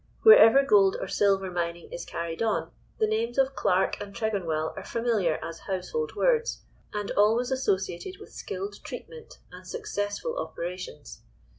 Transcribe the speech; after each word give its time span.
"Wherever 0.23 0.63
gold 0.63 0.97
or 0.99 1.07
silver 1.07 1.51
mining 1.51 1.91
is 1.93 2.05
carried 2.05 2.41
on 2.41 2.71
the 2.97 3.05
names 3.05 3.37
of 3.37 3.53
Clarke 3.53 4.01
and 4.01 4.15
Tregonwell 4.15 4.73
are 4.75 4.83
familiar 4.83 5.37
as 5.45 5.59
'household 5.67 6.15
words' 6.15 6.63
and 6.91 7.11
always 7.11 7.51
associated 7.51 8.19
with 8.19 8.33
skilled 8.33 8.83
treatment 8.83 9.37
and 9.51 9.67
successful 9.67 10.39
operations. 10.39 11.21